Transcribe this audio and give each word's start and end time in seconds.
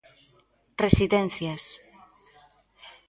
Residencias. 0.83 1.63